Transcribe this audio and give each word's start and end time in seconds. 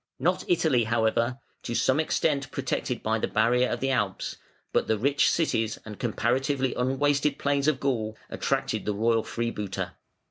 Not 0.17 0.43
Italy 0.47 0.85
however, 0.85 1.37
to 1.61 1.75
some 1.75 1.99
extent 1.99 2.49
protected 2.49 3.03
by 3.03 3.19
the 3.19 3.27
barrier 3.27 3.69
of 3.69 3.81
the 3.81 3.91
Alps, 3.91 4.37
but 4.73 4.87
the 4.87 4.97
rich 4.97 5.29
cities 5.29 5.77
and 5.85 5.99
comparatively 5.99 6.73
unwasted 6.73 7.37
plains 7.37 7.67
of 7.67 7.79
Gaul 7.79 8.17
attracted 8.27 8.85
the 8.87 8.95
royal 8.95 9.23
freebooter. 9.23 9.91